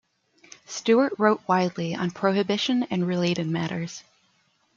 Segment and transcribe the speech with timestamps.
[0.65, 4.03] Stewart wrote widely on prohibition and related matters.